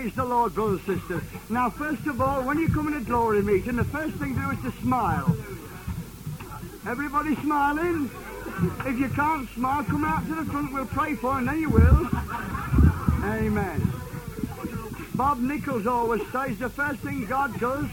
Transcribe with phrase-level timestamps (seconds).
[0.00, 1.22] Praise the Lord, brothers and sisters.
[1.50, 4.40] Now, first of all, when you come in a glory meeting, the first thing to
[4.40, 5.36] do is to smile.
[6.86, 8.10] Everybody smiling?
[8.86, 10.72] If you can't smile, come out to the front.
[10.72, 12.08] We'll pray for you, and then you will.
[13.24, 13.92] Amen.
[15.16, 17.84] Bob Nichols always says the first thing God does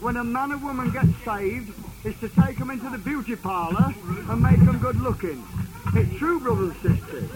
[0.00, 1.74] when a man or woman gets saved
[2.06, 3.94] is to take them into the beauty parlour
[4.30, 5.44] and make them good looking.
[5.94, 7.30] It's true, brothers and sisters.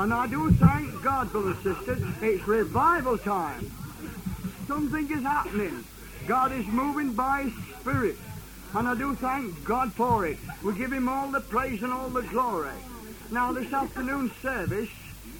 [0.00, 3.70] And I do thank God, brothers and sisters, it's revival time.
[4.68, 5.84] Something is happening.
[6.28, 8.16] God is moving by Spirit.
[8.74, 10.38] And I do thank God for it.
[10.62, 12.78] We give Him all the praise and all the glory.
[13.30, 14.88] Now, this afternoon service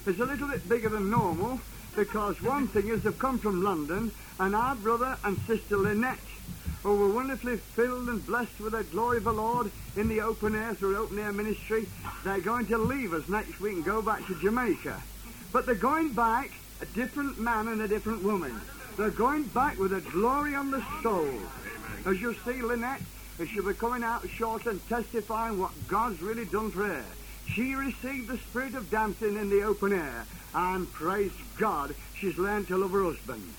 [0.05, 1.61] is a little bit bigger than normal
[1.95, 6.19] because one thing is they've come from London and our brother and sister Lynette
[6.81, 10.55] who were wonderfully filled and blessed with the glory of the Lord in the open
[10.55, 11.87] air through open air ministry.
[12.25, 15.01] They're going to leave us next week and go back to Jamaica.
[15.53, 18.59] But they're going back a different man and a different woman.
[18.97, 21.29] They're going back with a glory on the soul.
[22.05, 23.01] As you see, Lynette,
[23.39, 27.05] as she'll be coming out short and testifying what God's really done for her.
[27.53, 32.67] She received the spirit of dancing in the open air, and praise God, she's learned
[32.67, 33.53] to love her husband.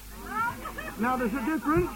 [0.98, 1.90] Now, there's a difference.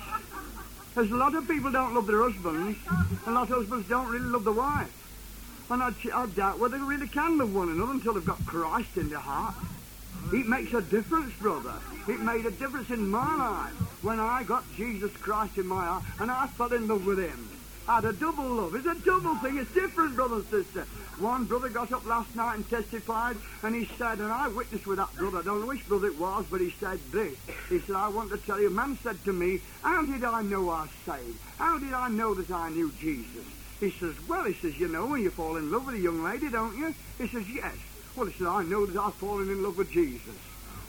[0.95, 4.09] There's a lot of people don't love their husbands, and a lot of husbands don't
[4.09, 5.67] really love the wife.
[5.71, 8.97] And I, I doubt whether they really can love one another until they've got Christ
[8.97, 9.55] in their heart.
[10.33, 11.81] It makes a difference, brother.
[12.07, 13.73] It made a difference in my life
[14.03, 17.59] when I got Jesus Christ in my heart and I fell in love with Him.
[17.89, 18.75] I had a double love.
[18.75, 19.57] It's a double thing.
[19.57, 20.87] It's different, brother and sister.
[21.19, 24.99] One brother got up last night and testified, and he said, and I witnessed with
[24.99, 27.33] that brother, I don't know which brother it was, but he said this.
[27.71, 30.69] He said, I want to tell you, man said to me, How did I know
[30.69, 31.39] I was saved?
[31.57, 33.47] How did I know that I knew Jesus?
[33.81, 36.23] He says, Well, he says, you know when you fall in love with a young
[36.23, 36.95] lady, don't you?
[37.17, 37.77] He says, Yes.
[38.19, 40.35] Well, he said, I know that I've fallen in love with Jesus.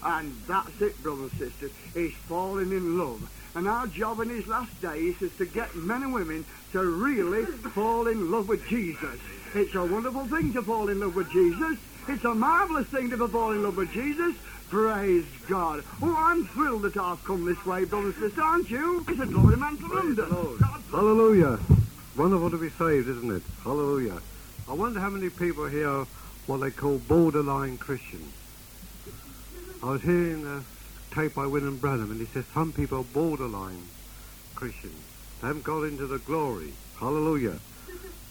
[0.02, 1.72] And that's it, brothers and sisters.
[1.94, 3.30] He's falling in love.
[3.54, 7.46] And our job in his last days is to get men and women to really
[7.46, 9.20] fall in love with Jesus.
[9.54, 11.78] It's a wonderful thing to fall in love with Jesus.
[12.08, 14.36] It's a marvelous thing to fall in love with Jesus.
[14.70, 15.84] Praise God.
[16.02, 19.06] Oh, I'm thrilled that I've come this way, brothers and sisters, aren't you?
[19.08, 20.58] It's a glory man from London.
[20.90, 21.60] Hallelujah.
[22.18, 23.44] Wonderful to be saved, isn't it?
[23.64, 24.20] Hallelujah.
[24.68, 26.06] I wonder how many people here
[26.50, 28.34] what they call borderline Christians.
[29.84, 30.66] I was hearing a
[31.14, 33.86] tape by William Branham, and he says some people are borderline
[34.56, 35.00] Christians.
[35.42, 36.74] They haven't got into the glory.
[37.00, 37.60] Hallelujah.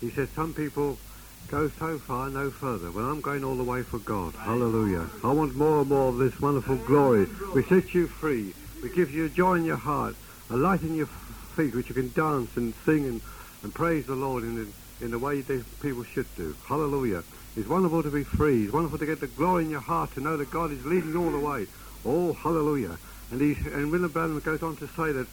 [0.01, 0.99] He says some people
[1.47, 2.91] go so far, no further.
[2.91, 4.35] Well, I'm going all the way for God.
[4.35, 5.09] Hallelujah.
[5.23, 7.29] I want more and more of this wonderful glory.
[7.55, 8.53] We set you free.
[8.83, 10.17] We give you a joy in your heart,
[10.51, 11.09] a light in your
[11.55, 13.23] feet, which you can dance and sing and,
[13.63, 16.57] and praise the Lord in the, in the way that people should do.
[16.67, 17.23] Hallelujah.
[17.59, 18.65] It's wonderful to be free.
[18.65, 21.11] It's wonderful to get the glory in your heart, to know that God is leading
[21.11, 21.67] you all the way.
[22.07, 22.97] Oh, hallelujah.
[23.33, 25.27] And, he, and William Branham goes on to say that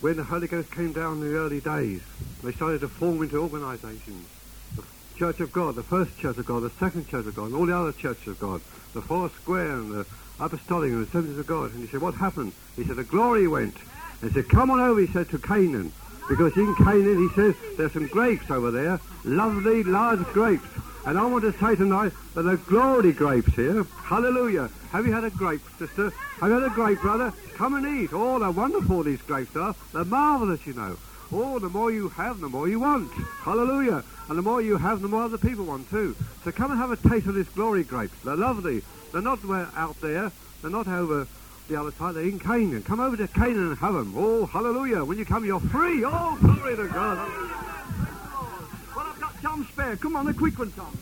[0.00, 2.02] when the Holy Ghost came down in the early days,
[2.42, 4.26] they started to form into organizations.
[4.76, 4.82] The
[5.16, 7.66] Church of God, the First Church of God, the Second Church of God, and all
[7.66, 8.60] the other churches of God,
[8.92, 10.06] the Four Square and the
[10.40, 11.72] Apostolic and the Assemblies of God.
[11.72, 12.52] And he said, what happened?
[12.74, 13.76] He said, the glory went.
[14.20, 15.92] And he said, come on over, he said, to Canaan.
[16.28, 20.66] Because in Canaan, he says, there's some grapes over there, lovely, large grapes.
[21.06, 23.84] And I want to say tonight that the glory grapes here.
[23.84, 24.70] Hallelujah.
[24.90, 26.10] Have you had a grape, sister?
[26.40, 27.32] Have you had a grape, brother?
[27.54, 28.10] Come and eat.
[28.12, 29.74] Oh, they're wonderful, these grapes are.
[29.92, 30.96] They're marvelous, you know.
[31.30, 33.12] Oh, the more you have, the more you want.
[33.42, 34.02] Hallelujah.
[34.28, 36.16] And the more you have, the more other people want too.
[36.42, 38.16] So come and have a taste of this glory grapes.
[38.24, 38.82] They're lovely.
[39.12, 39.44] They're not
[39.76, 40.32] out there.
[40.62, 41.26] They're not over
[41.68, 42.14] the other side.
[42.14, 42.82] They're in Canaan.
[42.82, 44.14] Come over to Canaan and have them.
[44.16, 45.04] Oh, hallelujah.
[45.04, 46.02] When you come, you're free.
[46.04, 47.73] Oh, glory to God.
[49.44, 49.96] Well, I've got Tom Spare.
[49.96, 50.96] Come on, a quick one, Tom.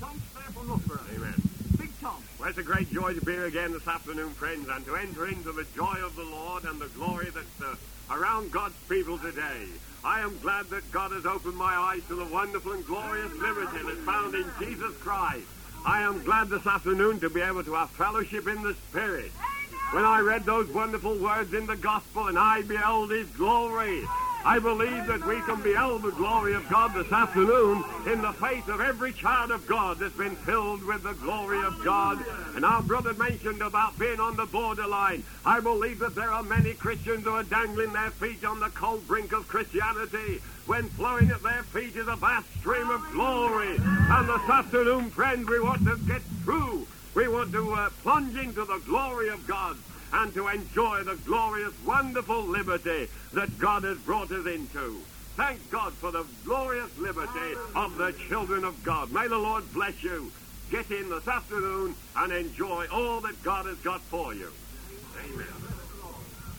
[0.00, 1.04] Tom Spare from Loughborough.
[1.14, 1.34] Amen.
[1.78, 2.24] Big Tom.
[2.38, 5.28] Well, it's a great joy to be here again this afternoon, friends, and to enter
[5.28, 7.74] into the joy of the Lord and the glory that's uh,
[8.14, 9.66] around God's people today.
[10.04, 13.78] I am glad that God has opened my eyes to the wonderful and glorious liberty
[13.84, 15.46] that's found in Jesus Christ.
[15.84, 19.32] I am glad this afternoon to be able to have fellowship in the Spirit.
[19.92, 24.02] When I read those wonderful words in the Gospel and I beheld His glory,
[24.46, 28.62] I believe that we can behold the glory of God this afternoon in the face
[28.68, 32.24] of every child of God that's been filled with the glory of God.
[32.54, 35.24] And our brother mentioned about being on the borderline.
[35.44, 39.08] I believe that there are many Christians who are dangling their feet on the cold
[39.08, 43.80] brink of Christianity when flowing at their feet is a vast stream of glory.
[43.82, 46.86] And this afternoon, friends, we want to get through.
[47.16, 49.76] We want to uh, plunge into the glory of God
[50.16, 54.98] and to enjoy the glorious, wonderful liberty that God has brought us into.
[55.36, 59.12] Thank God for the glorious liberty of the children of God.
[59.12, 60.32] May the Lord bless you.
[60.70, 64.50] Get in this afternoon and enjoy all that God has got for you.
[65.22, 65.46] Amen.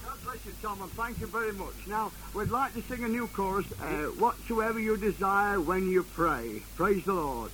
[0.06, 1.88] God bless you, Tom, and thank you very much.
[1.88, 3.86] Now, we'd like to sing a new chorus, uh,
[4.20, 6.62] Whatsoever You Desire When You Pray.
[6.76, 7.52] Praise the Lord.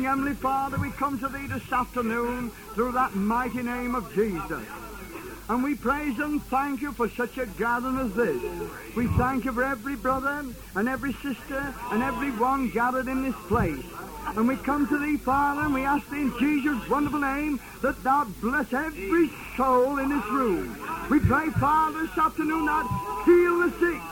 [0.00, 4.64] Loving Heavenly Father, we come to Thee this afternoon through that mighty name of Jesus.
[5.50, 8.40] And we praise and thank You for such a gathering as this.
[8.96, 13.34] We thank You for every brother and every sister and every one gathered in this
[13.46, 13.84] place.
[14.28, 18.02] And we come to Thee, Father, and we ask Thee in Jesus' wonderful name that
[18.02, 20.78] Thou bless every soul in this room.
[21.10, 24.02] We pray, Father, this afternoon that heal the sick,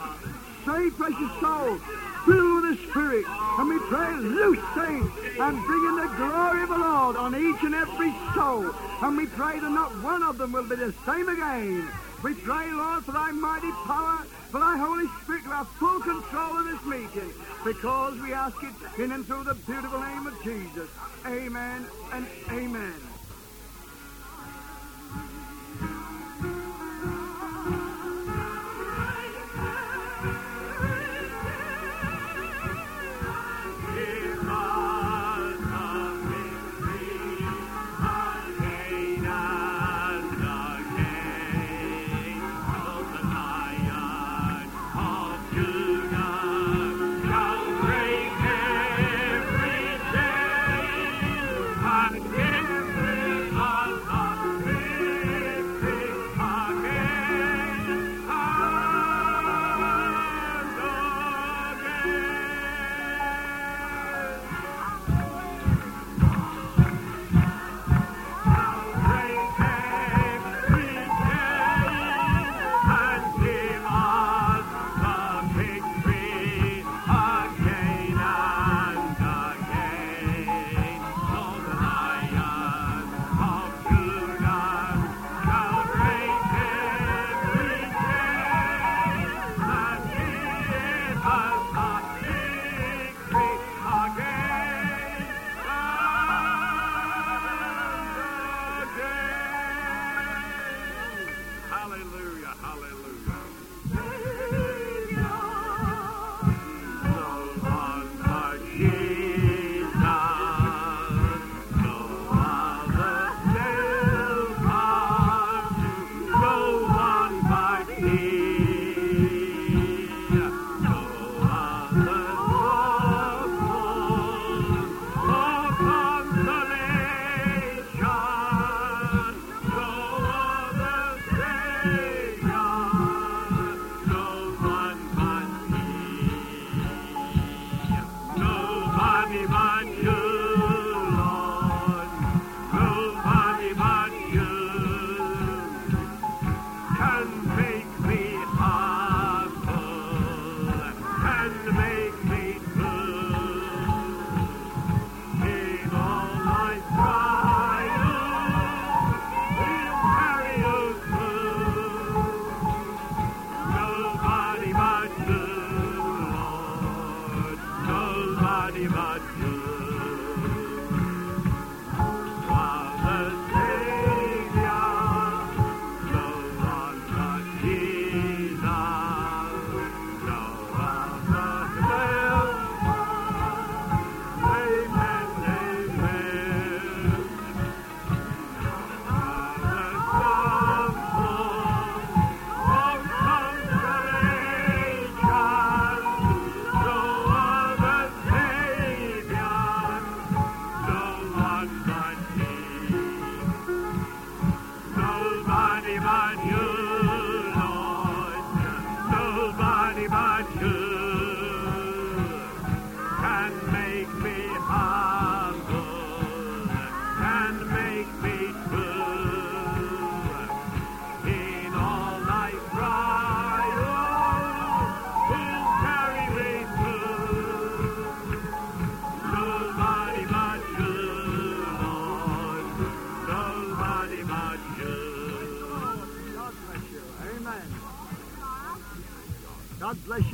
[0.66, 1.80] save precious souls,
[2.25, 6.68] fill with the Spirit, and we pray, loose things and bring in the glory of
[6.68, 8.70] the Lord on each and every soul.
[9.02, 11.88] And we pray that not one of them will be the same again.
[12.25, 16.58] We pray, Lord, for thy mighty power, for thy Holy Spirit to have full control
[16.58, 17.32] of this meeting,
[17.64, 20.90] because we ask it in and through the beautiful name of Jesus.
[21.26, 23.08] Amen and amen.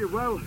[0.05, 0.15] You.
[0.15, 0.41] Well,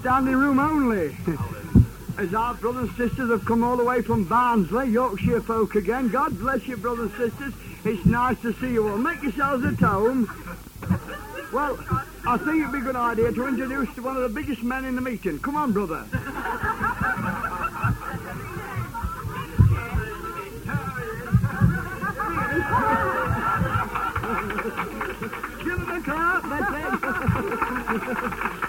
[0.00, 1.16] standing room only.
[2.18, 6.08] As our brothers and sisters have come all the way from Barnsley, Yorkshire folk again.
[6.08, 7.54] God bless you, brothers and sisters.
[7.84, 8.98] It's nice to see you all.
[8.98, 10.26] Make yourselves at home.
[11.52, 11.78] Well,
[12.26, 14.84] I think it'd be a good idea to introduce to one of the biggest men
[14.84, 15.38] in the meeting.
[15.38, 16.08] Come on, brother.
[25.64, 28.68] Give him a clap, that's it.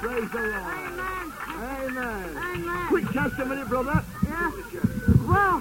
[0.00, 0.54] Praise the Lord.
[0.54, 1.32] Amen.
[1.60, 2.36] Amen.
[2.36, 2.88] Amen.
[3.40, 4.04] Testimony, brother.
[4.28, 4.52] Yeah.
[5.26, 5.60] Well,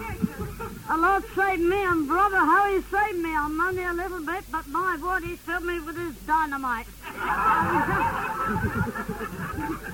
[0.90, 4.44] the Lord saved me, and brother, how he saved me, I'm only a little bit,
[4.52, 6.88] but my word, he filled me with his dynamite.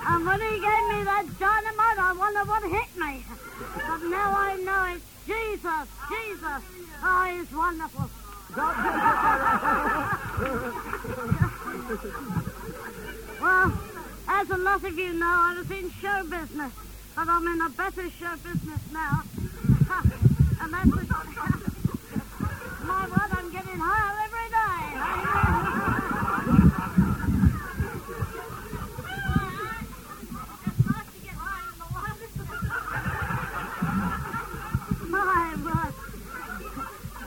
[0.02, 3.24] and when he gave me that dynamite, I wonder what hit me.
[3.76, 6.64] But now I know it's Jesus, Jesus.
[7.04, 8.10] Oh, he's wonderful.
[13.40, 13.74] Well,
[14.28, 16.74] as a lot of you know, I was in show business,
[17.16, 17.30] but
[17.86, 19.22] A show business now.
[20.60, 21.06] and that's the...
[22.84, 24.86] My word, I'm getting higher every day.
[35.08, 35.94] My word.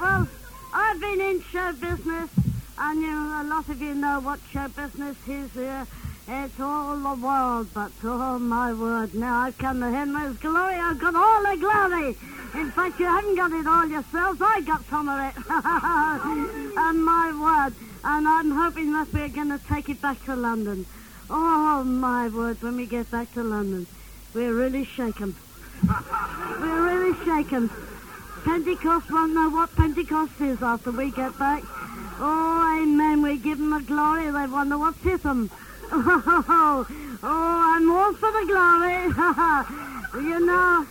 [0.00, 0.28] Well,
[0.74, 2.30] I've been in show business,
[2.78, 5.86] and you, a lot of you know what show business is here.
[6.30, 9.88] It's all the world, but oh my word, now I've come to
[10.28, 12.18] with glory, I've got all the glory.
[12.52, 15.34] In fact, you haven't got it all yourselves, I got some of it.
[16.76, 20.84] and my word, and I'm hoping that we're going to take it back to London.
[21.30, 23.86] Oh my word, when we get back to London,
[24.34, 25.34] we're really shaken.
[26.60, 27.70] We're really shaken.
[28.44, 31.62] Pentecost won't know what Pentecost is after we get back.
[32.20, 33.22] Oh, amen.
[33.22, 34.30] We give them the glory.
[34.30, 35.50] They wonder what's hit them.
[35.90, 36.86] Oh,
[37.22, 39.08] oh, I'm all for the glory.
[40.28, 40.86] you know,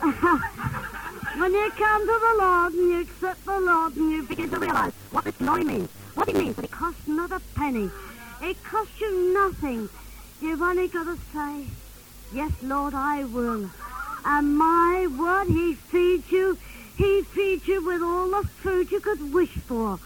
[1.38, 4.58] when you come to the Lord and you accept the Lord and you begin to
[4.58, 7.90] realize what this glory means, what it means, it costs not a penny.
[8.40, 9.88] It costs you nothing.
[10.40, 11.66] You've only got to say,
[12.34, 13.70] yes, Lord, I will.
[14.24, 16.58] And my word, he feeds you.
[16.96, 20.00] He feeds you with all the food you could wish for.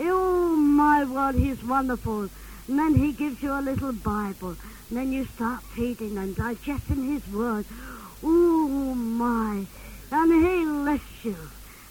[0.00, 2.28] Oh, my word, he's wonderful.
[2.68, 4.56] And then he gives you a little Bible.
[4.88, 7.64] And then you start feeding and digesting his word.
[8.22, 9.66] Oh, my.
[10.10, 11.36] And he lifts you.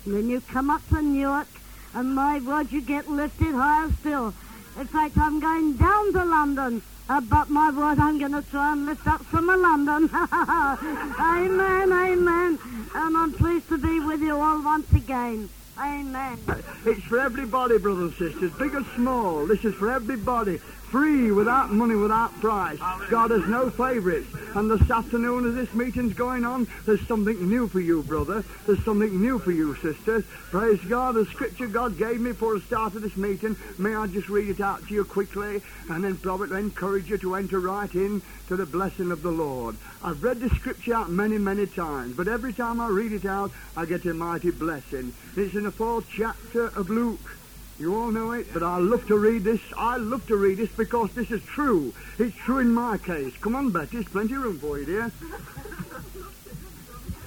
[0.06, 1.48] And then you come up to Newark.
[1.94, 4.34] And my word, you get lifted higher still.
[4.80, 6.84] In fact, I'm going down to London.
[7.10, 10.10] Uh, but my word, I'm going to try and lift up some of London.
[11.20, 12.60] amen, amen.
[12.94, 15.50] And I'm pleased to be with you all once again.
[15.80, 16.40] Amen.
[16.86, 19.46] It's for everybody, brothers and sisters, big or small.
[19.46, 20.60] This is for everybody.
[20.90, 22.80] Free, without money, without price.
[23.10, 24.28] God has no favourites.
[24.56, 28.44] And this afternoon, as this meeting's going on, there's something new for you, brother.
[28.66, 30.24] There's something new for you, sisters.
[30.50, 31.16] Praise God.
[31.16, 34.48] The scripture God gave me for the start of this meeting, may I just read
[34.48, 38.56] it out to you quickly, and then probably encourage you to enter right in to
[38.56, 39.76] the blessing of the Lord.
[40.02, 43.52] I've read the scripture out many, many times, but every time I read it out,
[43.76, 45.14] I get a mighty blessing.
[45.36, 47.37] It's in the fourth chapter of Luke.
[47.80, 49.60] You all know it, but I love to read this.
[49.78, 51.94] I love to read this because this is true.
[52.18, 53.34] It's true in my case.
[53.42, 55.12] Come on, Betty, there's plenty of room for you, dear.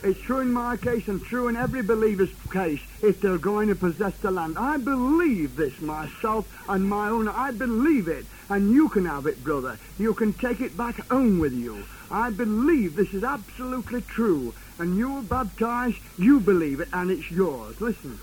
[0.02, 3.74] It's true in my case and true in every believer's case if they're going to
[3.74, 4.56] possess the land.
[4.58, 7.28] I believe this myself and my own.
[7.28, 8.24] I believe it.
[8.48, 9.78] And you can have it, brother.
[9.98, 11.84] You can take it back home with you.
[12.10, 14.54] I believe this is absolutely true.
[14.78, 17.76] And you're baptized, you believe it, and it's yours.
[17.78, 18.18] Listen.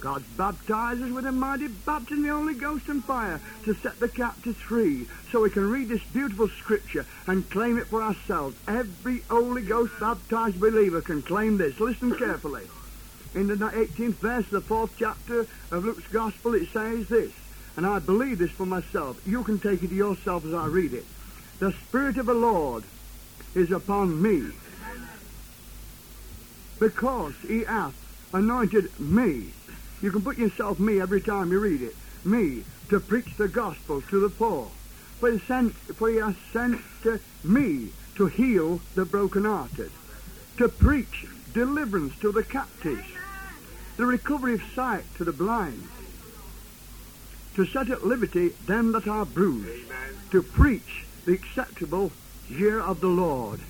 [0.00, 4.58] God baptizes with a mighty baptism, the Holy Ghost and fire, to set the captives
[4.68, 8.56] free, so we can read this beautiful scripture and claim it for ourselves.
[8.68, 11.78] Every Holy Ghost baptized believer can claim this.
[11.80, 12.68] Listen carefully.
[13.34, 17.32] In the 18th verse of the fourth chapter of Luke's Gospel, it says this,
[17.76, 19.16] and I believe this for myself.
[19.26, 21.04] You can take it to yourself as I read it.
[21.58, 22.84] The Spirit of the Lord
[23.54, 24.50] is upon me,
[26.78, 27.94] because he hath
[28.32, 29.52] anointed me.
[30.00, 31.96] You can put yourself me every time you read it.
[32.24, 34.70] me to preach the gospel to the poor.
[35.20, 39.90] For he, sent, for he has sent uh, me to heal the brokenhearted,
[40.58, 43.06] to preach deliverance to the captives,
[43.96, 45.88] the recovery of sight to the blind,
[47.56, 49.90] to set at liberty them that are bruised,
[50.30, 52.12] to preach the acceptable
[52.48, 53.60] year of the Lord.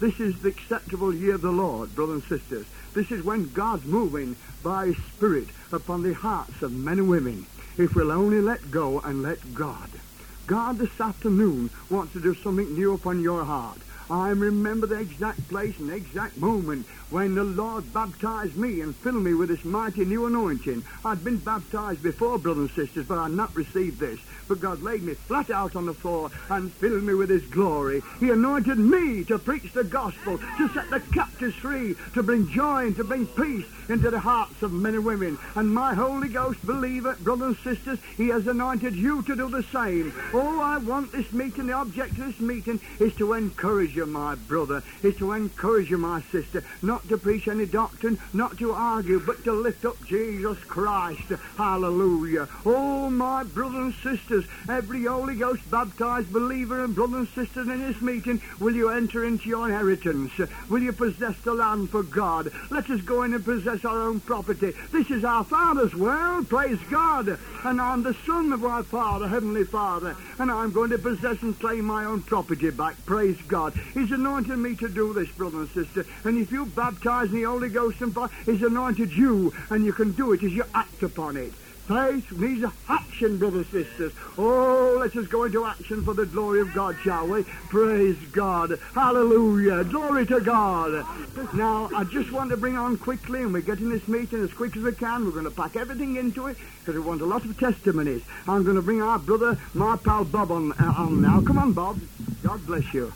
[0.00, 2.66] This is the acceptable year of the Lord, brothers and sisters.
[2.96, 7.46] This is when God's moving by Spirit upon the hearts of men and women.
[7.76, 10.00] If we'll only let go and let God.
[10.46, 13.82] God this afternoon wants to do something new upon your heart.
[14.08, 18.96] I remember the exact place and the exact moment when the Lord baptized me and
[19.02, 20.84] filled me with this mighty new anointing.
[21.04, 24.20] I'd been baptized before, brothers and sisters, but I'd not received this.
[24.48, 28.00] But God laid me flat out on the floor and filled me with His glory.
[28.20, 32.86] He anointed me to preach the gospel, to set the captives free, to bring joy
[32.86, 35.36] and to bring peace into the hearts of men and women.
[35.56, 39.64] And my Holy Ghost believer, brothers and sisters, He has anointed you to do the
[39.72, 40.14] same.
[40.32, 44.34] All I want this meeting, the object of this meeting, is to encourage you, my
[44.34, 49.20] brother, is to encourage you, my sister, not to preach any doctrine, not to argue,
[49.20, 51.32] but to lift up Jesus Christ.
[51.56, 52.48] Hallelujah.
[52.64, 54.35] Oh, my brothers and sisters,
[54.68, 59.24] every Holy Ghost baptized believer and brother and sister in this meeting, will you enter
[59.24, 60.32] into your inheritance?
[60.68, 62.50] Will you possess the land for God?
[62.70, 64.72] Let us go in and possess our own property.
[64.92, 67.28] This is our Father's world, praise God.
[67.64, 71.58] And I'm the son of our Father, Heavenly Father, and I'm going to possess and
[71.60, 73.74] claim my own property back, praise God.
[73.94, 76.04] He's anointed me to do this, brother and sister.
[76.24, 79.92] And if you baptize in the Holy Ghost and fire, He's anointed you, and you
[79.92, 81.52] can do it as you act upon it.
[81.88, 84.12] Faith needs action, brothers and sisters.
[84.38, 87.44] Oh, let us go into action for the glory of God, shall we?
[87.70, 88.72] Praise God.
[88.94, 89.84] Hallelujah.
[89.84, 91.06] Glory to God.
[91.54, 94.76] Now, I just want to bring on quickly, and we're getting this meeting as quick
[94.76, 95.24] as we can.
[95.24, 98.22] We're going to pack everything into it because we want a lot of testimonies.
[98.48, 101.40] I'm going to bring our brother, my pal Bob, on, uh, on now.
[101.40, 102.00] Come on, Bob.
[102.42, 103.12] God bless you.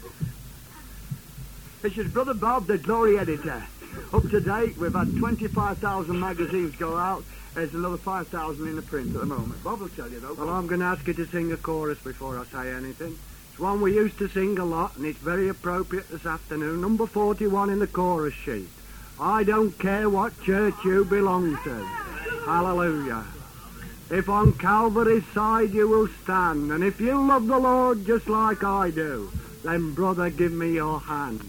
[1.83, 3.67] This is Brother Bob, the Glory Editor.
[4.13, 7.25] Up to date, we've had 25,000 magazines go out.
[7.55, 9.63] There's another 5,000 in the print at the moment.
[9.65, 10.35] Bob will tell you, though.
[10.35, 13.19] Well, I'm going to ask you to sing a chorus before I say anything.
[13.51, 16.81] It's one we used to sing a lot, and it's very appropriate this afternoon.
[16.81, 18.69] Number 41 in the chorus sheet.
[19.19, 21.85] I don't care what church you belong to.
[22.47, 23.25] Hallelujah.
[24.11, 28.65] If on Calvary's side you will stand, and if you love the Lord just like
[28.65, 29.31] I do,
[29.63, 31.41] then, brother, give me your hand.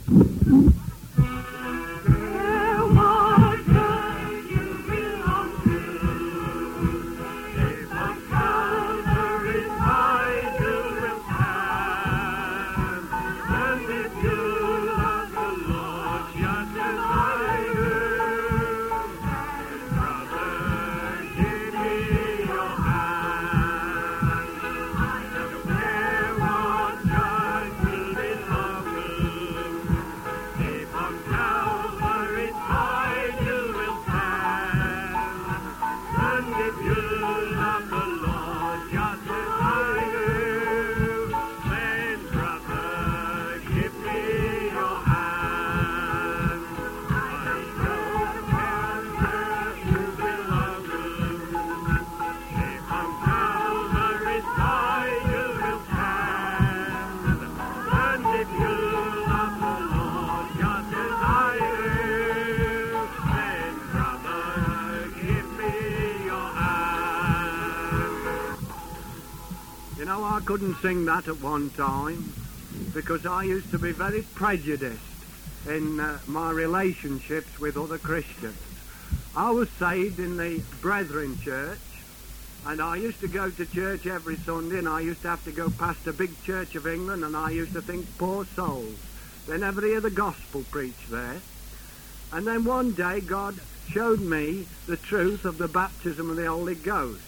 [70.81, 72.33] Sing that at one time
[72.93, 74.99] because I used to be very prejudiced
[75.67, 78.57] in uh, my relationships with other Christians.
[79.35, 81.77] I was saved in the Brethren Church,
[82.65, 85.51] and I used to go to church every Sunday, and I used to have to
[85.51, 88.97] go past a big Church of England, and I used to think, poor souls,
[89.47, 91.41] they never hear the gospel preached there.
[92.33, 96.75] And then one day, God showed me the truth of the baptism of the Holy
[96.75, 97.21] Ghost,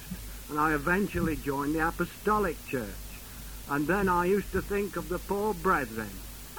[0.49, 3.02] and I eventually joined the Apostolic Church.
[3.69, 6.09] And then I used to think of the poor brethren,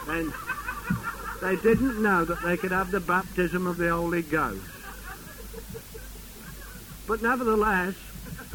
[0.08, 0.32] and
[1.40, 4.64] they didn't know that they could have the baptism of the Holy Ghost.
[7.06, 7.94] But nevertheless,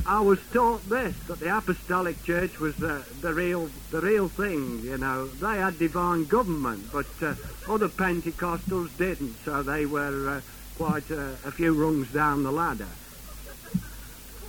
[0.05, 4.79] I was taught this that the Apostolic Church was the, the real the real thing.
[4.83, 7.35] You know, they had divine government, but uh,
[7.67, 10.41] other Pentecostals didn't, so they were uh,
[10.77, 12.87] quite a, a few rungs down the ladder.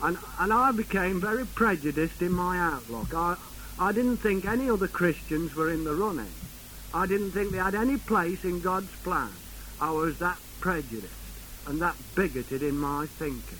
[0.02, 3.12] And and I became very prejudiced in my outlook.
[3.12, 3.36] I
[3.80, 6.30] I didn't think any other Christians were in the running.
[6.92, 9.30] I didn't think they had any place in God's plan.
[9.80, 11.14] I was that prejudiced
[11.66, 13.58] and that bigoted in my thinking.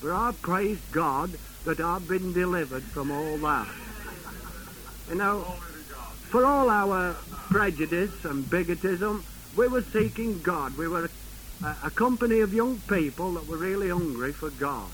[0.00, 1.32] But I praise God
[1.64, 3.66] that I've been delivered from all that.
[5.08, 7.14] You know, for all our
[7.50, 9.24] prejudice and bigotism,
[9.56, 10.76] we were seeking God.
[10.76, 11.08] We were
[11.64, 14.90] a, a company of young people that were really hungry for God.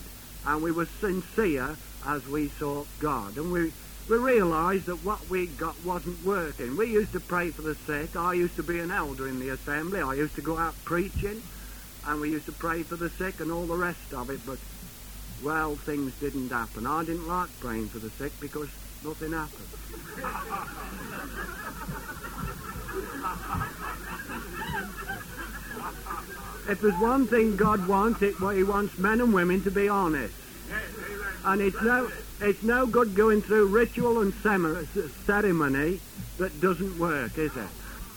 [0.46, 3.36] And we were sincere as we sought God.
[3.36, 3.72] And we,
[4.12, 6.76] we realised that what we'd got wasn't working.
[6.76, 8.14] We used to pray for the sick.
[8.14, 10.02] I used to be an elder in the assembly.
[10.02, 11.42] I used to go out preaching.
[12.06, 14.40] And we used to pray for the sick and all the rest of it.
[14.44, 14.58] But,
[15.42, 16.86] well, things didn't happen.
[16.86, 18.68] I didn't like praying for the sick because
[19.02, 19.68] nothing happened.
[26.68, 29.88] if there's one thing God wants, it well, He wants men and women to be
[29.88, 30.34] honest.
[31.46, 32.10] And it's no,
[32.42, 34.82] it's no good going through ritual and uh,
[35.24, 36.00] ceremony
[36.38, 37.68] that doesn't work, is it?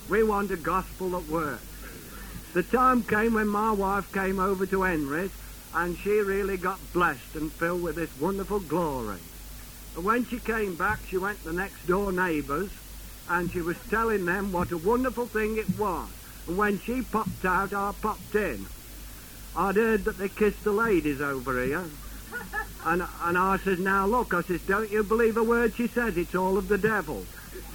[0.10, 1.64] We want a gospel that works.
[2.54, 5.30] The time came when my wife came over to Henry,
[5.74, 9.20] and she really got blessed and filled with this wonderful glory.
[9.96, 12.72] And when she came back, she went to the next door neighbours,
[13.30, 16.10] and she was telling them what a wonderful thing it was.
[16.48, 18.66] And when she popped out, I popped in.
[19.56, 21.86] I'd heard that they kissed the ladies over here.
[22.86, 26.17] And, and I says, now look, I says, don't you believe a word she says?
[26.17, 27.26] It's all of the devil.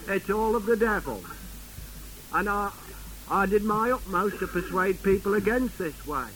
[0.07, 1.21] It's all of the devil.
[2.33, 2.71] And I,
[3.29, 6.27] I did my utmost to persuade people against this way.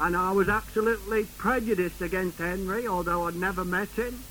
[0.00, 4.22] And I was absolutely prejudiced against Henry, although I'd never met him.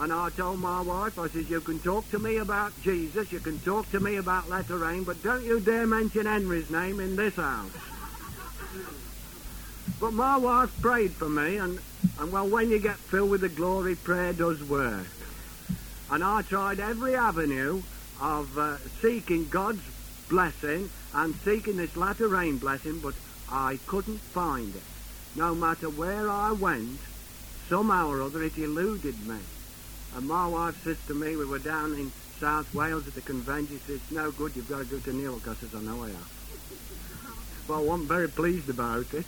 [0.00, 3.40] And I told my wife, I says, you can talk to me about Jesus, you
[3.40, 7.16] can talk to me about latter rain, but don't you dare mention Henry's name in
[7.16, 7.70] this house.
[10.00, 11.78] But my wife prayed for me, and,
[12.18, 15.06] and well, when you get filled with the glory, prayer does work.
[16.10, 17.82] And I tried every avenue
[18.20, 19.82] of uh, seeking God's
[20.28, 23.14] blessing and seeking this latter rain blessing, but
[23.50, 24.82] I couldn't find it.
[25.36, 27.00] No matter where I went,
[27.68, 29.38] somehow or other it eluded me.
[30.16, 33.80] And my wife says to me, we were down in South Wales at the convention,
[33.86, 35.50] she says, no good, you've got to go to.
[35.50, 36.33] I says, I know I have.
[37.66, 39.24] Well, I wasn't very pleased about it.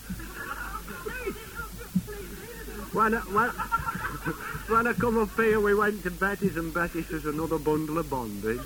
[2.92, 3.49] when, I, when,
[4.68, 8.11] when I come up here, we went to Betty's, and Betty says, another bundle of
[8.11, 8.61] bondage.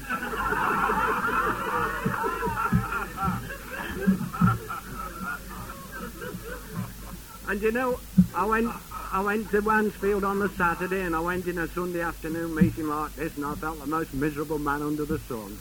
[7.48, 8.00] and you know,
[8.34, 8.70] I went
[9.12, 12.86] I went to Mansfield on the Saturday and I went in a Sunday afternoon meeting
[12.86, 15.58] like this and I felt the most miserable man under the sun.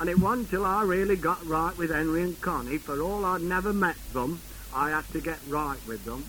[0.00, 3.42] And it wasn't until I really got right with Henry and Connie, for all I'd
[3.42, 4.40] never met them,
[4.72, 6.24] I had to get right with them.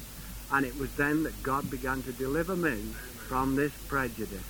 [0.52, 2.78] And it was then that God began to deliver me
[3.28, 4.44] from this prejudice.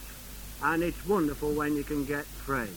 [0.64, 2.72] And it's wonderful when you can get free.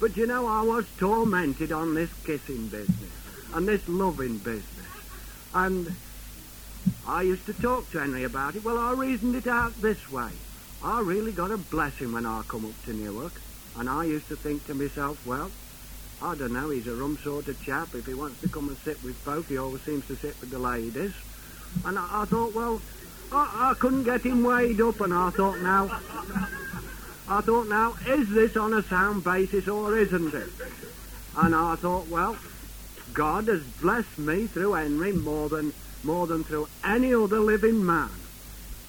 [0.00, 3.12] But you know, I was tormented on this kissing business
[3.54, 4.86] and this loving business.
[5.54, 5.94] And
[7.06, 8.64] I used to talk to Henry about it.
[8.64, 10.30] Well, I reasoned it out this way.
[10.82, 13.40] I really got a blessing when I come up to Newark.
[13.78, 15.50] And I used to think to myself, well,
[16.22, 17.94] I don't know, he's a rum sort of chap.
[17.94, 20.50] If he wants to come and sit with folk, he always seems to sit with
[20.50, 21.12] the ladies.
[21.84, 22.80] And I, I thought, well,
[23.32, 25.00] I, I couldn't get him weighed up.
[25.00, 25.84] And I thought, now,
[27.28, 30.48] I thought, now, is this on a sound basis or isn't it?
[31.36, 32.36] And I thought, well,
[33.12, 35.72] God has blessed me through Henry more than
[36.04, 38.10] more than through any other living man.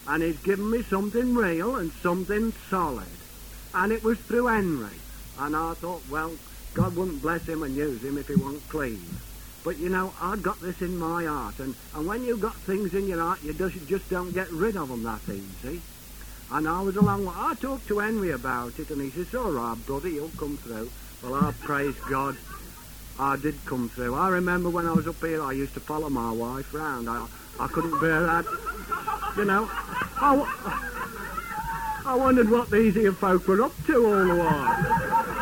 [0.07, 3.07] And he's given me something real and something solid.
[3.73, 4.95] And it was through Henry.
[5.39, 6.31] And I thought, well,
[6.77, 9.19] God wouldn't bless him and use him if he wasn't clean.
[9.63, 11.57] But you know, I've got this in my heart.
[11.57, 14.77] And, and when you've got things in your heart, you just, just don't get rid
[14.77, 15.81] of them that easy.
[16.51, 19.75] And I was along, I talked to Henry about it, and he says, all right,
[19.75, 20.91] brother, you'll come through.
[21.23, 22.37] Well, I praise God
[23.19, 24.13] I did come through.
[24.13, 27.09] I remember when I was up here, I used to follow my wife round.
[27.09, 27.25] I,
[27.59, 28.45] I couldn't bear that.
[29.35, 30.83] You know, I,
[32.05, 35.36] I wondered what these here folk were up to all the while.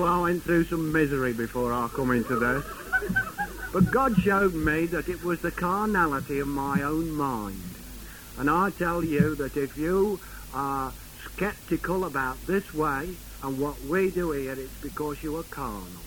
[0.00, 2.64] I went through some misery before I come into this.
[3.72, 7.62] But God showed me that it was the carnality of my own mind.
[8.38, 10.18] And I tell you that if you
[10.54, 10.92] are
[11.24, 16.02] skeptical about this way and what we do here, it's because you are carnal.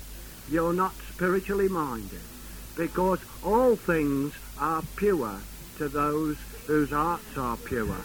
[0.50, 2.22] You're not spiritually minded.
[2.76, 5.42] Because all things are pure
[5.78, 7.98] to those whose hearts are pure.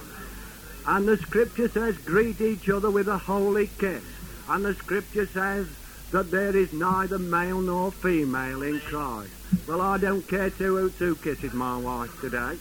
[0.86, 4.02] And the scripture says, greet each other with a holy kiss.
[4.50, 5.68] And the scripture says,
[6.10, 9.30] that there is neither male nor female in Christ.
[9.68, 12.58] Well, I don't care two who kisses my wife today.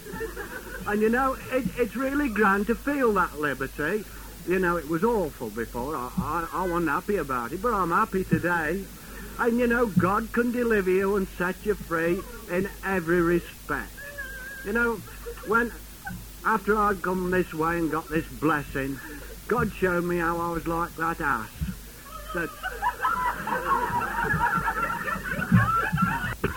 [0.88, 4.06] And you know, it, it's really grand to feel that liberty.
[4.48, 5.96] You know, it was awful before.
[5.96, 8.84] I, I, I wasn't happy about it, but I'm happy today.
[9.40, 12.20] And you know, God can deliver you and set you free
[12.52, 13.92] in every respect.
[14.66, 14.96] You know,
[15.48, 15.72] when
[16.46, 19.00] after I'd come this way and got this blessing,
[19.48, 21.69] God showed me how I was like that ass.
[22.34, 22.50] That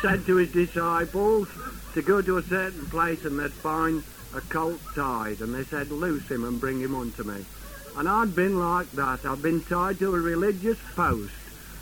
[0.02, 1.48] said to his disciples
[1.94, 4.02] to go to a certain place and they'd find
[4.34, 7.44] a colt tied, and they said, loose him and bring him unto me.
[7.96, 9.24] And I'd been like that.
[9.24, 11.32] I'd been tied to a religious post.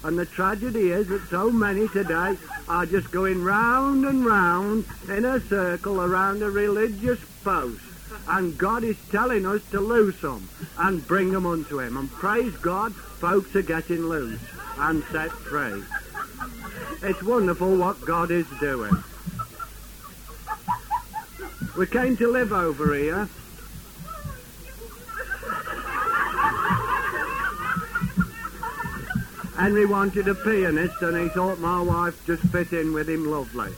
[0.03, 2.37] And the tragedy is that so many today
[2.68, 7.83] are just going round and round in a circle around a religious post.
[8.26, 10.48] And God is telling us to loose them
[10.79, 11.96] and bring them unto Him.
[11.96, 14.40] And praise God, folks are getting loose
[14.78, 15.83] and set free.
[17.02, 18.96] It's wonderful what God is doing.
[21.76, 23.28] We came to live over here.
[29.56, 33.70] Henry wanted a pianist and he thought my wife just fit in with him lovely.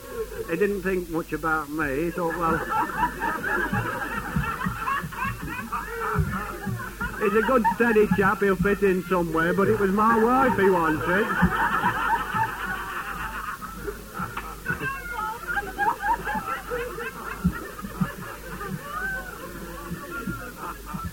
[0.49, 2.05] He didn't think much about me.
[2.05, 3.32] He thought, well,
[7.23, 10.69] he's a good steady chap, he'll fit in somewhere, but it was my wife he
[10.69, 11.25] wanted.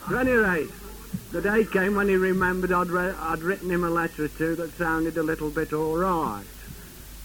[0.08, 0.70] At any rate,
[1.30, 4.56] the day came when he remembered I'd, re- I'd written him a letter or two
[4.56, 6.44] that sounded a little bit all right.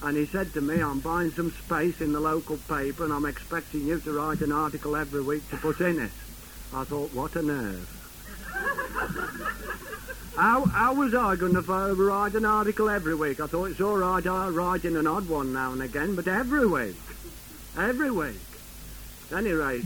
[0.04, 3.26] And he said to me, I'm buying some space in the local paper and I'm
[3.26, 6.12] expecting you to write an article every week to put in it.
[6.74, 8.05] I thought, what a nerve.
[10.36, 13.40] How, how was I going to write an article every week?
[13.40, 16.28] I thought it's all right, I'll write in an odd one now and again, but
[16.28, 16.98] every week.
[17.78, 18.42] Every week.
[19.32, 19.86] At any rate,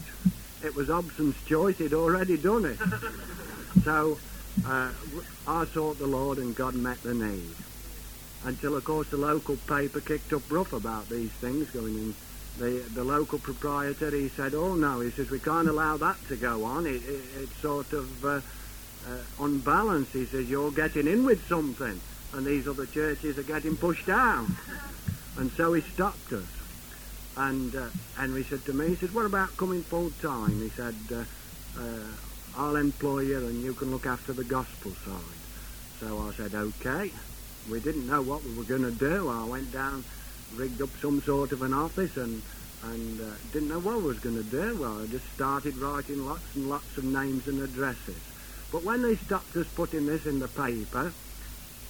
[0.64, 1.78] it was Hobson's choice.
[1.78, 2.78] He'd already done it.
[3.84, 4.18] so
[4.66, 4.92] uh,
[5.48, 7.56] I sought the Lord and God met the need.
[8.46, 12.16] Until, of course, the local paper kicked up rough about these things going in.
[12.58, 16.36] The, the local proprietor, he said, oh no, he says, we can't allow that to
[16.36, 16.86] go on.
[16.86, 18.42] It, it, it's sort of uh,
[19.08, 20.12] uh, unbalanced.
[20.12, 22.00] He says, you're getting in with something
[22.34, 24.56] and these other churches are getting pushed down.
[25.38, 26.46] And so he stopped us.
[27.38, 30.62] And uh, Henry said to me, he said, what about coming full time?
[30.62, 31.24] He said, uh,
[31.80, 32.04] uh,
[32.58, 35.40] I'll employ you and you can look after the gospel side.
[36.00, 37.12] So I said, okay.
[37.70, 39.30] We didn't know what we were going to do.
[39.30, 40.04] I went down,
[40.56, 42.42] rigged up some sort of an office and
[42.82, 44.78] and uh, didn't know what I was going to do.
[44.80, 48.16] Well, I just started writing lots and lots of names and addresses.
[48.72, 51.12] But when they stopped us putting this in the paper,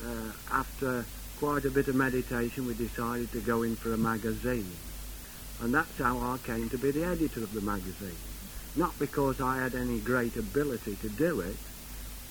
[0.03, 1.05] uh, after
[1.39, 4.71] quite a bit of meditation, we decided to go in for a magazine.
[5.61, 8.15] And that's how I came to be the editor of the magazine.
[8.75, 11.57] Not because I had any great ability to do it.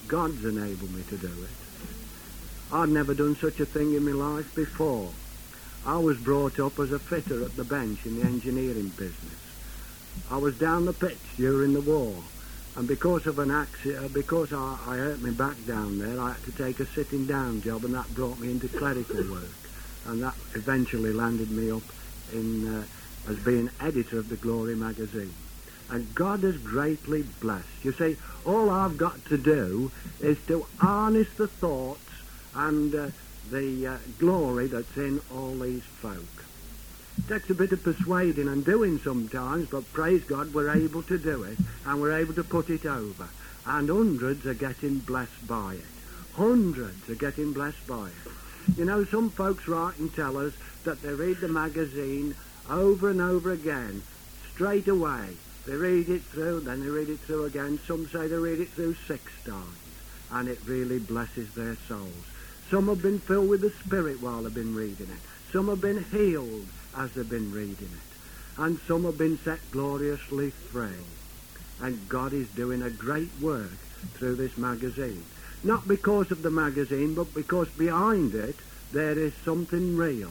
[0.06, 2.72] God's enabled me to do it.
[2.72, 5.10] I'd never done such a thing in my life before.
[5.86, 9.40] I was brought up as a fitter at the bench in the engineering business.
[10.30, 12.14] I was down the pitch during the war,
[12.78, 16.44] and because of an accident, because I, I hurt my back down there, I had
[16.44, 19.50] to take a sitting down job, and that brought me into clerical work,
[20.04, 21.82] and that eventually landed me up
[22.32, 25.34] in uh, as being editor of the Glory magazine.
[25.90, 27.66] And God has greatly blessed.
[27.82, 32.12] You see, all I've got to do is to harness the thoughts
[32.54, 33.08] and uh,
[33.50, 36.37] the uh, glory that's in all these folk.
[37.26, 41.42] Takes a bit of persuading and doing sometimes, but praise God, we're able to do
[41.42, 43.28] it, and we're able to put it over.
[43.66, 45.84] And hundreds are getting blessed by it.
[46.34, 48.78] Hundreds are getting blessed by it.
[48.78, 50.54] You know, some folks write and tell us
[50.84, 52.34] that they read the magazine
[52.70, 54.02] over and over again,
[54.54, 55.36] straight away.
[55.66, 57.78] They read it through, then they read it through again.
[57.86, 59.76] Some say they read it through six times,
[60.32, 62.24] and it really blesses their souls.
[62.70, 65.52] Some have been filled with the Spirit while they've been reading it.
[65.52, 68.60] Some have been healed as they've been reading it.
[68.60, 71.04] And some have been set gloriously free.
[71.80, 73.78] And God is doing a great work
[74.14, 75.24] through this magazine.
[75.62, 78.56] Not because of the magazine, but because behind it
[78.92, 80.30] there is something real.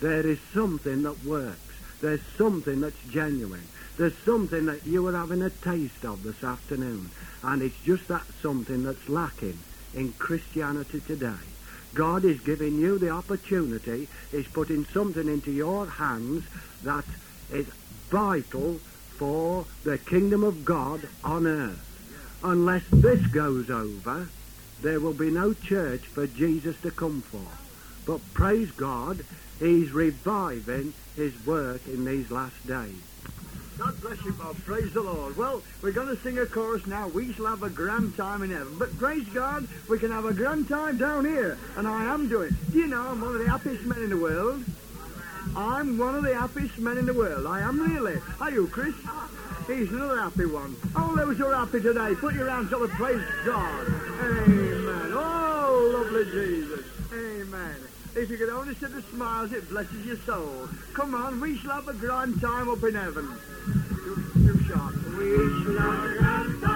[0.00, 1.58] There is something that works.
[2.00, 3.66] There's something that's genuine.
[3.96, 7.10] There's something that you are having a taste of this afternoon.
[7.42, 9.58] And it's just that something that's lacking
[9.94, 11.34] in Christianity today.
[11.94, 16.44] God is giving you the opportunity, He's putting something into your hands
[16.82, 17.04] that
[17.50, 17.66] is
[18.10, 18.80] vital
[19.18, 21.80] for the kingdom of God on earth.
[22.42, 24.28] Unless this goes over,
[24.80, 27.46] there will be no church for Jesus to come for.
[28.06, 29.24] But praise God,
[29.58, 33.07] He's reviving His work in these last days.
[33.78, 34.56] God bless you, Bob.
[34.64, 35.36] Praise the Lord.
[35.36, 37.06] Well, we're going to sing a chorus now.
[37.06, 38.76] We shall have a grand time in heaven.
[38.76, 41.56] But praise God, we can have a grand time down here.
[41.76, 42.50] And I am doing.
[42.72, 44.64] Do you know I'm one of the happiest men in the world?
[45.54, 47.46] I'm one of the happiest men in the world.
[47.46, 48.20] I am really.
[48.40, 48.94] Are you, Chris?
[49.68, 50.76] He's another happy one.
[50.96, 53.86] All those who are happy today, put your hands up and praise God.
[53.86, 55.12] Amen.
[55.14, 56.84] Oh, lovely Jesus.
[57.12, 57.88] Amen.
[58.14, 60.68] If you could only see the smiles, it blesses your soul.
[60.94, 63.28] Come on, we shall have a grand time up in heaven.
[64.04, 64.94] Too, too sharp.
[65.16, 66.67] We shall have a grand time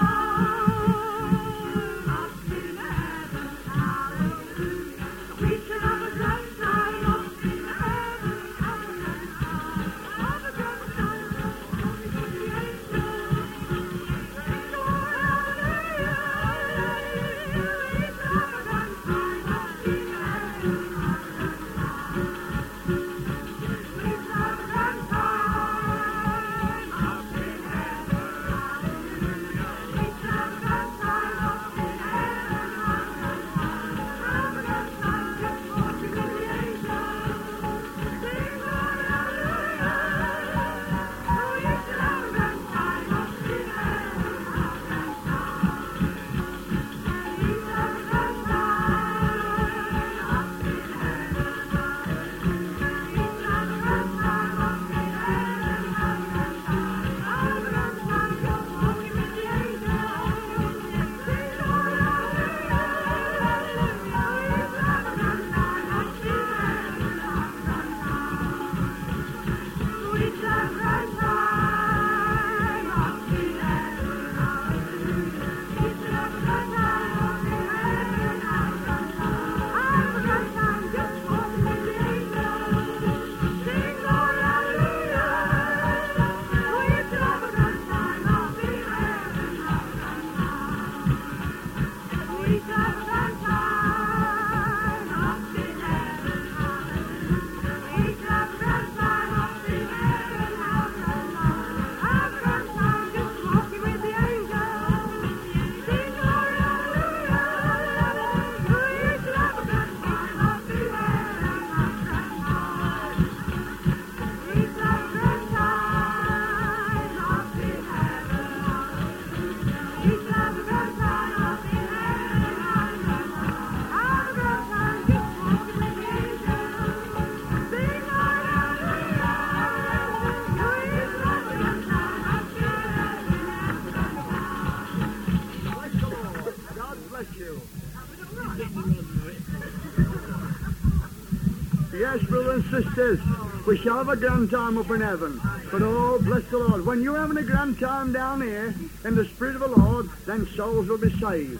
[142.43, 143.19] brothers and sisters,
[143.65, 145.39] we shall have a grand time up in heaven.
[145.71, 148.75] But oh, bless the Lord, when you're having a grand time down here
[149.05, 151.59] in the Spirit of the Lord, then souls will be saved.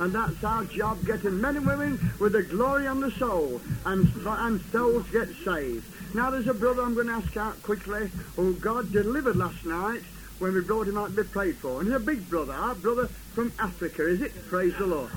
[0.00, 4.26] And that's our job, getting men and women with the glory on the soul, and,
[4.26, 5.84] and souls get saved.
[6.14, 10.02] Now, there's a brother I'm going to ask out quickly who God delivered last night
[10.40, 11.78] when we brought him out to be prayed for.
[11.78, 14.48] And he's a big brother, our brother from Africa, is it?
[14.48, 15.10] Praise the Lord.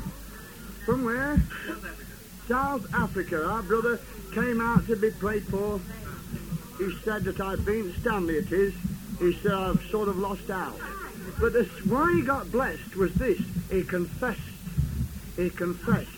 [0.86, 1.42] From where?
[2.48, 3.46] South Africa.
[3.46, 4.00] Our brother
[4.34, 5.80] came out to be prayed for.
[6.78, 8.74] He said that I've been, Stanley it is,
[9.20, 10.80] he said I've sort of lost out.
[11.40, 13.40] But this, why he got blessed was this.
[13.70, 14.40] He confessed,
[15.36, 16.10] he confessed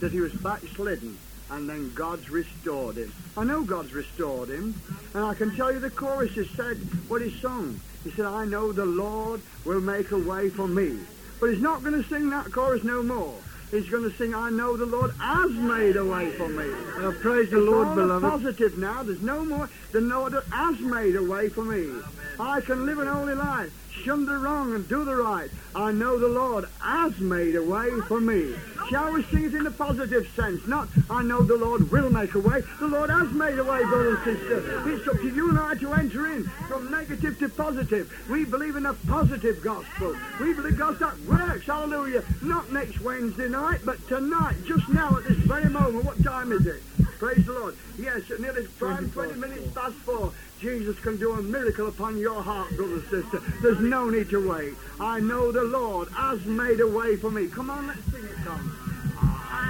[0.00, 1.18] that he was backslidden
[1.50, 3.12] and then God's restored him.
[3.36, 4.80] I know God's restored him,
[5.14, 6.76] and I can tell you the chorus has said
[7.08, 7.80] what he sung.
[8.02, 10.98] He said, I know the Lord will make a way for me.
[11.38, 13.38] But he's not going to sing that chorus no more.
[13.70, 16.66] He's going to sing, I know the Lord has made a way for me.
[16.98, 18.22] Well, praise the It's Lord, all beloved.
[18.30, 19.02] positive now.
[19.02, 19.68] There's no more.
[19.92, 21.90] The Lord has made a way for me.
[22.38, 23.72] I can live an holy life,
[24.04, 25.50] shun the wrong and do the right.
[25.74, 28.54] I know the Lord has made a way for me.
[28.90, 30.60] Shall we sing it in the positive sense?
[30.66, 32.62] Not, I know the Lord will make a way.
[32.80, 34.88] The Lord has made a way, brother and sister.
[34.90, 38.10] It's up to you and I to enter in from negative to positive.
[38.30, 40.16] We believe in a positive gospel.
[40.40, 41.66] We believe God that works.
[41.66, 42.24] Hallelujah.
[42.42, 46.04] Not next Wednesday night, but tonight, just now at this very moment.
[46.04, 46.82] What time is it?
[47.18, 47.78] Praise the Lord.
[47.98, 50.32] Yes, nearly five, 20 minutes past four.
[50.60, 53.42] Jesus can do a miracle upon your heart, brother sister.
[53.60, 54.74] There's no need to wait.
[54.98, 57.48] I know the Lord has made a way for me.
[57.48, 58.76] Come on, let's sing it, Tom.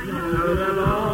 [0.07, 1.06] know the Lord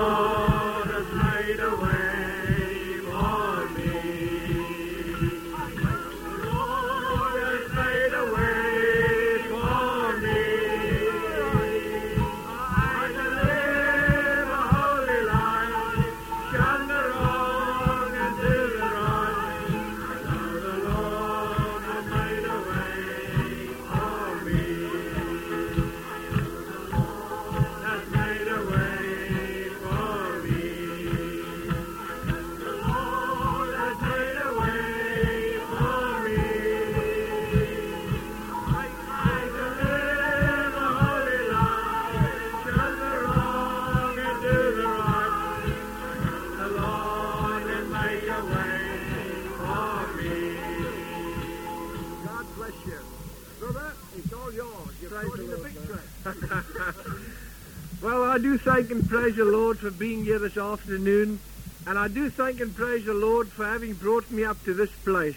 [58.82, 61.38] thank and praise the Lord for being here this afternoon.
[61.86, 64.90] And I do thank and praise the Lord for having brought me up to this
[65.04, 65.36] place.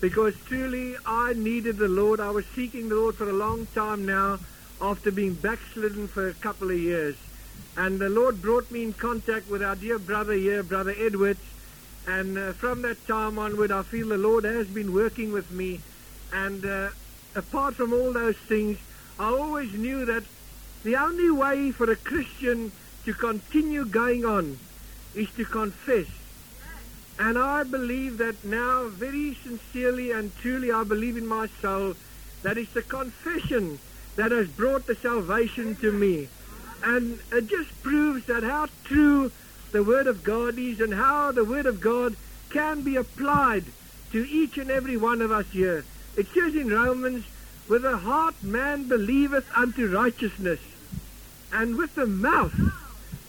[0.00, 2.20] Because truly I needed the Lord.
[2.20, 4.38] I was seeking the Lord for a long time now
[4.80, 7.16] after being backslidden for a couple of years.
[7.76, 11.44] And the Lord brought me in contact with our dear brother here, Brother Edwards.
[12.06, 15.82] And uh, from that time onward, I feel the Lord has been working with me.
[16.32, 16.88] And uh,
[17.34, 18.78] apart from all those things,
[19.18, 20.24] I always knew that
[20.84, 22.70] the only way for a Christian
[23.04, 24.58] to continue going on
[25.14, 26.06] is to confess.
[27.18, 31.94] And I believe that now, very sincerely and truly, I believe in my soul
[32.42, 33.78] that it's the confession
[34.16, 36.28] that has brought the salvation to me.
[36.82, 39.32] And it just proves that how true
[39.72, 42.14] the Word of God is and how the Word of God
[42.50, 43.64] can be applied
[44.12, 45.84] to each and every one of us here.
[46.16, 47.24] It says in Romans,
[47.68, 50.60] with the heart man believeth unto righteousness,
[51.54, 52.52] and with the mouth,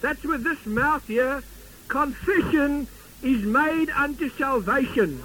[0.01, 1.43] that's with this mouth here,
[1.88, 2.88] confession
[3.21, 5.23] is made unto salvation.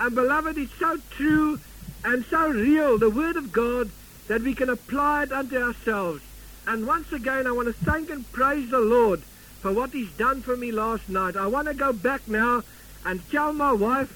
[0.00, 1.60] And beloved, it's so true
[2.04, 3.90] and so real, the Word of God,
[4.26, 6.20] that we can apply it unto ourselves.
[6.66, 9.20] And once again, I want to thank and praise the Lord
[9.60, 11.36] for what He's done for me last night.
[11.36, 12.64] I want to go back now
[13.04, 14.12] and tell my wife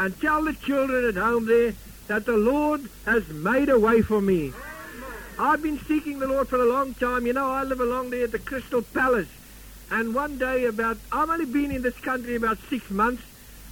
[0.00, 1.74] and tell the children at home there
[2.08, 4.52] that the Lord has made a way for me.
[5.38, 7.26] I've been seeking the Lord for a long time.
[7.26, 9.28] You know, I live along there at the Crystal Palace.
[9.90, 13.22] And one day about, I've only been in this country about six months,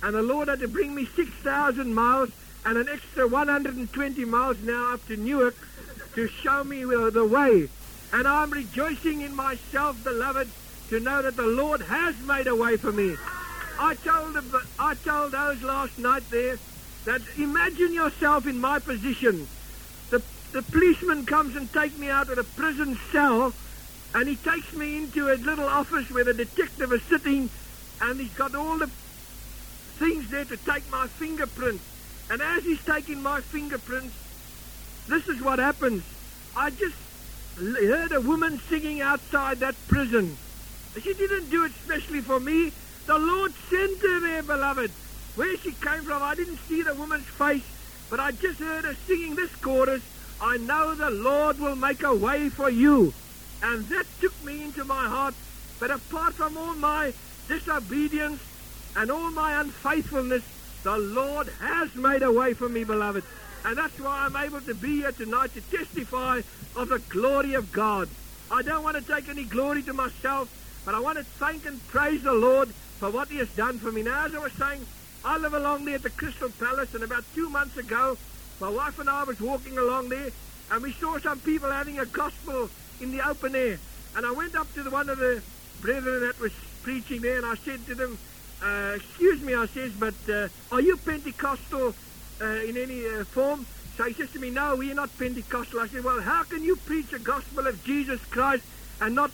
[0.03, 2.31] and the Lord had to bring me 6,000 miles
[2.65, 5.55] and an extra 120 miles now up to Newark
[6.15, 7.69] to show me uh, the way.
[8.13, 10.49] And I'm rejoicing in myself, beloved,
[10.89, 13.17] to know that the Lord has made a way for me.
[13.79, 14.37] I told,
[14.79, 16.59] I told those last night there
[17.05, 19.47] that imagine yourself in my position.
[20.53, 23.53] The, policeman comes and takes me out of the prison cell
[24.15, 27.49] and he takes me into a little office where the detective is sitting
[28.01, 28.89] and he's got all the
[29.99, 31.85] things there to take my fingerprints.
[32.31, 34.15] And as he's taking my fingerprints,
[35.09, 36.03] this is what happens.
[36.57, 36.97] I just
[37.57, 40.37] heard a woman singing outside that prison.
[41.01, 42.73] She didn't do it specially for me.
[43.07, 44.91] The Lord sent her there, beloved.
[45.37, 47.65] Where she came from, I didn't see the woman's face,
[48.09, 50.03] but I just heard her singing this chorus.
[50.41, 53.13] I know the Lord will make a way for you.
[53.63, 55.35] And that took me into my heart.
[55.79, 57.13] But apart from all my
[57.49, 58.41] disobedience
[58.97, 60.43] and all my unfaithfulness,
[60.83, 63.25] the Lord has made a way for me, beloved.
[63.65, 66.41] And that's why I'm able to be here tonight to testify
[66.75, 68.09] of the glory of God.
[68.51, 70.49] I don't want to take any glory to myself,
[70.87, 72.69] but I want to thank and praise the Lord
[72.99, 74.03] for what He has done for me.
[74.03, 74.87] Now, as I was saying,
[75.23, 78.17] I live along there at the Crystal Palace, and about two months ago,
[78.61, 80.31] my wife and I was walking along there,
[80.71, 82.69] and we saw some people having a gospel
[83.01, 83.79] in the open air.
[84.17, 85.43] And I went up to the, one of the
[85.81, 86.53] brethren that was
[86.83, 88.19] preaching there, and I said to them,
[88.63, 91.95] uh, excuse me, I says, but uh, are you Pentecostal
[92.41, 93.65] uh, in any uh, form?
[93.97, 95.81] So he says to me, no, we're not Pentecostal.
[95.81, 98.65] I said, well, how can you preach the gospel of Jesus Christ
[99.01, 99.31] and not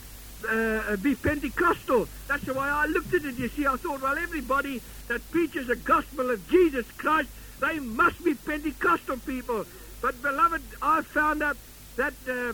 [0.48, 2.08] uh, be Pentecostal?
[2.28, 3.66] That's the way I looked at it, you see.
[3.66, 7.28] I thought, well, everybody that preaches the gospel of Jesus Christ,
[7.60, 9.64] they must be Pentecostal people.
[10.02, 11.56] But, beloved, I found out
[11.96, 12.52] that uh,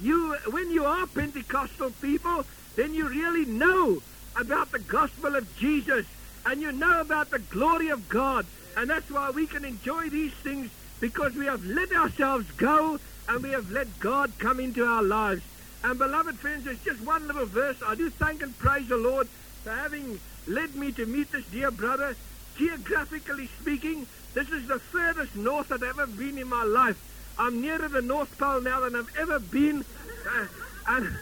[0.00, 2.44] you, when you are Pentecostal people,
[2.76, 4.02] then you really know
[4.40, 6.06] about the gospel of Jesus
[6.46, 8.46] and you know about the glory of God.
[8.76, 10.70] And that's why we can enjoy these things
[11.00, 12.98] because we have let ourselves go
[13.28, 15.42] and we have let God come into our lives.
[15.84, 17.76] And beloved friends, there's just one little verse.
[17.84, 19.28] I do thank and praise the Lord
[19.62, 22.16] for having led me to meet this dear brother.
[22.56, 27.00] Geographically speaking, this is the furthest north I've ever been in my life.
[27.38, 29.84] I'm nearer the North Pole now than I've ever been.
[30.26, 30.46] Uh,
[30.88, 31.16] and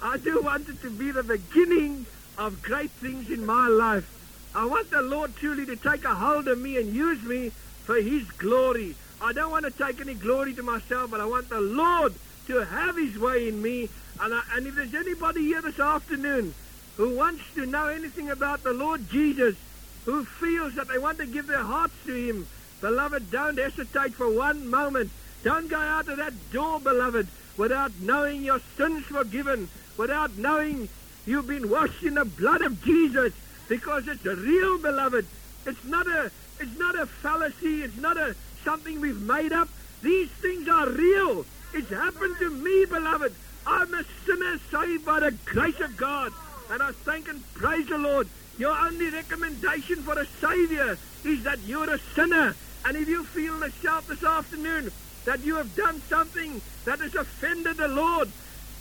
[0.03, 2.07] I do want it to be the beginning
[2.39, 4.09] of great things in my life.
[4.55, 7.51] I want the Lord truly to take a hold of me and use me
[7.85, 8.97] for His glory.
[9.23, 12.15] I don't want to take any glory to myself, but I want the Lord
[12.47, 13.89] to have His way in me.
[14.21, 16.55] And, I, and if there's anybody here this afternoon
[17.01, 19.57] who wants to know anything about the Lord Jesus,
[20.05, 22.47] who feels that they want to give their hearts to Him,
[22.83, 25.11] beloved, don't hesitate for one moment.
[25.43, 27.27] Don't go out of that door, beloved,
[27.57, 30.91] without knowing your sins forgiven, without knowing
[31.25, 33.33] you've been washed in the blood of Jesus,
[33.67, 35.25] because it's real, beloved.
[35.65, 36.31] It's not a,
[36.61, 37.83] it's not a fallacy.
[37.83, 39.71] It's not a something we've made up.
[40.03, 41.47] These things are real.
[41.73, 43.35] It's happened to me, beloved.
[43.67, 46.35] I'm a sinner saved by the grace of God.
[46.71, 48.29] And I thank and praise the Lord.
[48.57, 52.55] Your only recommendation for a Savior is that you're a sinner
[52.87, 54.91] And if you feel shout this afternoon
[55.25, 58.31] that you have done something that has offended the Lord,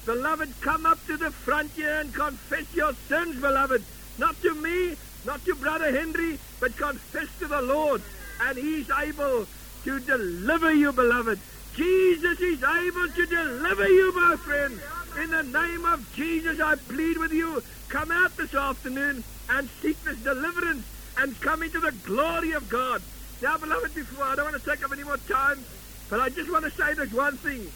[0.05, 3.83] beloved, come up to the front here and confess your sins, beloved.
[4.17, 8.01] Not to me, not to Brother Henry, but confess to the Lord.
[8.41, 9.47] And He's able
[9.83, 11.39] to deliver you, beloved.
[11.75, 14.79] Jesus is able to deliver you, my friend.
[15.17, 20.01] In the name of Jesus, I plead with you, come out this afternoon and seek
[20.03, 20.85] this deliverance
[21.17, 23.01] and come into the glory of God.
[23.41, 25.63] Now, beloved, before I don't want to take up any more time,
[26.09, 27.71] but I just want to say this one thing.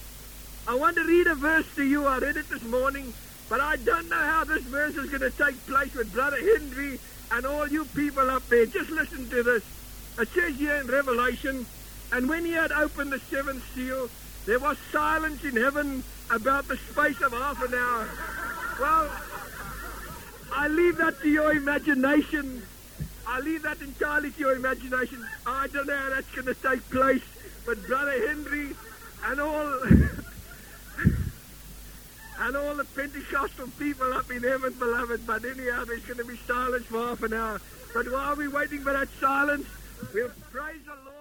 [0.68, 2.06] I want to read a verse to you.
[2.06, 3.14] I read it this morning,
[3.50, 7.00] but I don't know how this verse is going to take place with Brother Henry
[7.32, 8.66] and all you people up there.
[8.66, 9.64] Just listen to this.
[10.20, 11.66] It says here in Revelation,
[12.12, 14.10] and when he had opened the seventh seal,
[14.46, 18.10] there was silence in heaven about the space of half an hour.
[18.80, 19.12] Well,
[20.52, 22.64] I leave that to your imagination.
[23.28, 25.26] I leave that entirely to your imagination.
[25.46, 27.24] I don't know how that's going to take place,
[27.66, 28.76] but Brother Henry
[29.26, 29.84] and all
[32.40, 35.26] and all the Pentecostal people up in heaven, beloved.
[35.26, 37.62] But anyhow, there's going to be silence for half an hour.
[37.94, 39.68] But while we're waiting for that silence,
[40.14, 41.13] we'll praise the Lord.